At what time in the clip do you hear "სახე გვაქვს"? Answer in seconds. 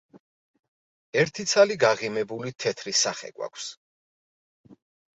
3.05-3.71